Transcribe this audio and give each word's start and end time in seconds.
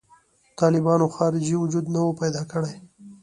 طالبانو 0.59 1.05
خارجي 1.15 1.55
وجود 1.59 1.85
نه 1.93 1.99
و 2.03 2.09
پیدا 2.21 2.43
کړی. 2.51 2.75